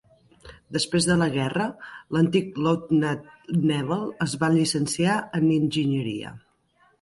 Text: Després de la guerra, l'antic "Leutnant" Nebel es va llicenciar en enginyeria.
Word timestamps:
Després 0.75 1.07
de 1.09 1.17
la 1.21 1.27
guerra, 1.35 1.67
l'antic 2.17 2.57
"Leutnant" 2.67 3.21
Nebel 3.73 4.03
es 4.27 4.35
va 4.45 4.51
llicenciar 4.57 5.21
en 5.43 5.47
enginyeria. 5.59 6.35